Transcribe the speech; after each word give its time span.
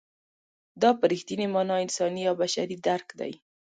دا 0.81 0.89
په 0.99 1.05
رښتینې 1.11 1.47
مانا 1.53 1.75
انساني 1.85 2.23
او 2.29 2.35
بشري 2.41 2.75
درک 2.87 3.07
دی. 3.19 3.33